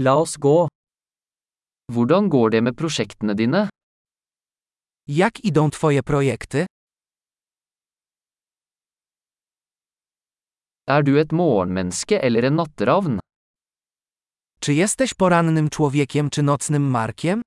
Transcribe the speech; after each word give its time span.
La 0.00 0.14
oss 0.14 0.36
gå. 0.36 0.68
Hvordan 1.92 2.28
går 2.30 2.50
det 2.50 2.60
med 2.62 2.76
prosjektene 2.76 3.34
dine? 3.34 3.68
Jak 5.08 5.40
idą 5.44 5.70
Twoje 5.70 6.02
projekty? 6.02 6.66
Er 10.86 11.02
du 11.02 11.18
et 11.20 11.32
morgenmenneske 11.32 12.20
eller 12.22 12.44
en 12.44 12.54
natteravn? 12.54 13.18
Czy 14.60 14.74
jesteś 14.74 15.14
porannym 15.14 15.70
człowiekiem 15.70 16.30
czy 16.30 16.42
nocnym 16.42 16.90
markiem? 16.90 17.42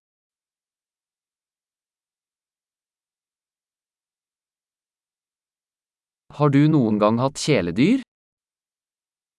Har 6.31 6.49
du 6.49 6.69
noen 6.69 6.99
gang 6.99 7.19
hatt 7.19 7.37
kjæledyr? 7.37 8.01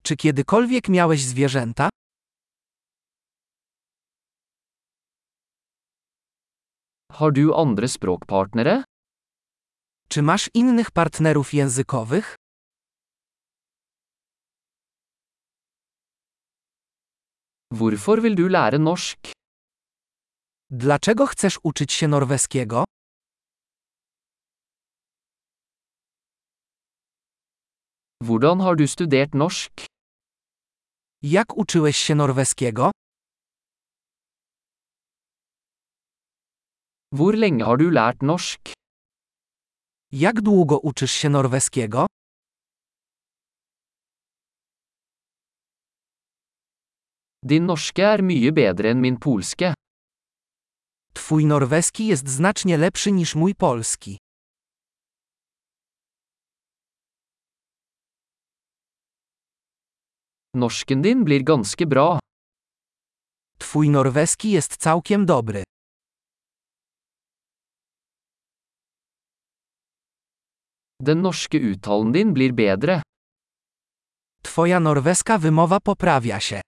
Czy 0.02 0.16
kiedykolwiek 0.16 0.88
miałeś 0.88 1.24
zwierzęta? 1.24 1.88
Har 7.18 7.30
du 7.32 7.52
andre 7.54 7.88
språkpartnere? 7.88 8.84
Czy 10.08 10.22
masz 10.22 10.50
innych 10.54 10.90
partnerów 10.90 11.54
językowych? 11.54 12.36
Hvorfor 17.70 18.22
vil 18.22 18.34
du 18.34 18.48
lære 18.48 18.78
norsk? 18.78 19.18
Dlaczego 20.70 21.26
chcesz 21.26 21.58
uczyć 21.62 21.92
się 21.92 22.08
norweskiego? 22.08 22.84
Hvordan 28.24 28.60
har 28.60 28.76
du 28.76 28.88
studert 28.88 29.34
norsk? 29.34 29.72
Jak 31.22 31.56
uczyłeś 31.56 31.96
się 31.96 32.14
norweskiego? 32.14 32.90
Hvor 37.12 37.36
lenge 37.36 37.64
har 37.64 37.76
du 37.76 37.90
lært 37.90 38.22
norsk? 38.22 38.72
Jak 40.12 40.40
długo 40.40 40.78
uczysz 40.78 41.12
się 41.12 41.28
norweskiego? 41.28 42.06
Din 47.42 47.66
norske 47.66 48.02
er 48.02 48.22
mye 48.22 48.52
bedre 48.52 48.90
enn 48.90 49.00
min 49.00 49.16
polske. 49.16 49.74
Twój 51.14 51.44
norweski 51.44 52.06
jest 52.06 52.28
znacznie 52.28 52.78
lepszy 52.78 53.12
niż 53.12 53.34
mój 53.34 53.54
polski. 53.54 54.18
Norsken 60.54 61.02
din 61.02 61.24
blir 61.24 61.42
ganske 61.44 61.86
bra. 61.86 62.18
Twój 63.58 63.88
norweski 63.88 64.50
jest 64.50 64.76
całkiem 64.76 65.26
dobry. 65.26 65.71
Den 71.06 71.18
norske 71.22 71.58
uttalen 71.58 72.12
din 72.14 72.32
blir 72.34 72.52
bedre. 72.52 73.02
Twoja 74.42 74.78
norweska 74.80 75.38
wymowa 75.38 75.80
poprawia 75.80 76.40
się. 76.40 76.60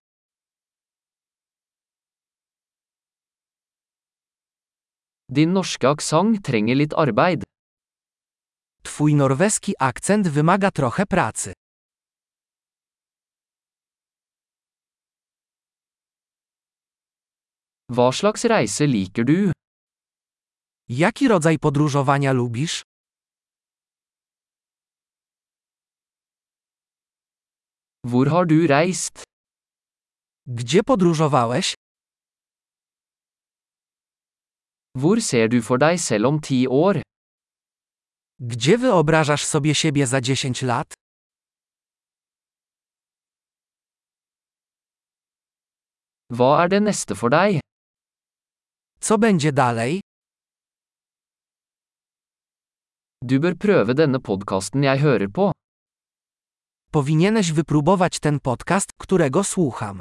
Din 5.28 5.52
norske 5.52 5.88
aksent 5.88 6.44
trenger 6.44 6.76
litt 6.76 6.94
arbeid. 6.94 7.42
Twój 8.82 9.14
norweski 9.14 9.72
akcent 9.78 10.26
wymaga 10.28 10.70
trochę 10.70 11.06
pracy. 11.06 11.52
Hva 17.88 18.12
slags 18.12 18.44
reise 18.44 18.86
liker 18.86 19.24
du? 19.24 19.52
Jaki 20.88 21.28
rodzaj 21.28 21.58
podróżowania 21.58 22.32
lubisz? 22.32 22.93
Hvor 28.04 28.26
har 28.26 28.44
du 28.44 28.66
reist? 28.66 29.22
Gdzie 30.46 30.82
podróżowałeś? 30.82 31.74
Hvor 34.96 35.20
ser 35.20 35.48
du 35.48 35.62
for 35.62 35.78
deg 35.78 35.98
selv 36.00 36.26
om 36.26 36.40
ti 36.40 36.68
år? 36.68 37.02
Gdzie 38.40 38.78
wyobrażasz 38.78 39.44
sobie 39.44 39.74
siebie 39.74 40.06
za 40.06 40.20
10 40.20 40.62
lat? 40.62 40.92
Hva 46.30 46.50
er 46.62 46.68
det 46.68 46.82
neste 46.82 47.14
for 47.14 47.30
deg? 47.30 47.60
Co 49.00 49.18
będzie 49.18 49.52
dalej? 49.52 50.00
Du 53.22 53.40
bør 53.40 53.54
prøve 53.56 53.94
denne 53.94 54.20
podkasten 54.20 54.84
jeg 54.84 55.00
hører 55.00 55.28
på. 55.28 55.52
Powinieneś 56.94 57.52
wypróbować 57.52 58.20
ten 58.20 58.40
podcast, 58.40 58.90
którego 58.98 59.44
słucham. 59.44 60.00